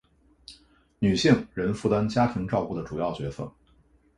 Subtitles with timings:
[0.97, 3.53] 女性仍负担家庭照顾的主要角色